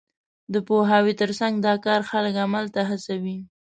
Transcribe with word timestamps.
د 0.53 0.55
پوهاوي 0.67 1.13
تر 1.21 1.29
څنګ، 1.39 1.53
دا 1.65 1.73
کار 1.85 2.01
خلک 2.09 2.35
عمل 2.45 2.65
ته 2.75 2.81
هڅوي. 2.89 3.37